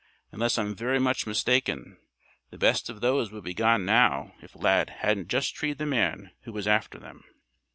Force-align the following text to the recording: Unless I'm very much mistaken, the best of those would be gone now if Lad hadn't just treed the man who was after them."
Unless 0.31 0.57
I'm 0.57 0.73
very 0.73 0.97
much 0.97 1.27
mistaken, 1.27 1.95
the 2.49 2.57
best 2.57 2.89
of 2.89 3.01
those 3.01 3.29
would 3.31 3.43
be 3.43 3.53
gone 3.53 3.85
now 3.85 4.33
if 4.41 4.55
Lad 4.55 4.89
hadn't 4.89 5.27
just 5.27 5.53
treed 5.53 5.77
the 5.77 5.85
man 5.85 6.31
who 6.41 6.51
was 6.51 6.65
after 6.67 6.97
them." 6.97 7.23